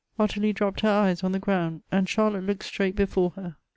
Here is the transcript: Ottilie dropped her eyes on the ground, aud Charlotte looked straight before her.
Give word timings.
Ottilie 0.17 0.51
dropped 0.51 0.79
her 0.81 0.89
eyes 0.89 1.23
on 1.23 1.31
the 1.31 1.37
ground, 1.37 1.83
aud 1.93 2.09
Charlotte 2.09 2.43
looked 2.45 2.63
straight 2.65 2.95
before 2.95 3.29
her. 3.35 3.57